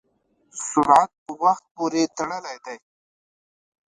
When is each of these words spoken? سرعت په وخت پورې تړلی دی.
سرعت 0.69 1.11
په 1.23 1.31
وخت 1.43 1.65
پورې 1.75 2.01
تړلی 2.17 2.57
دی. 2.65 2.77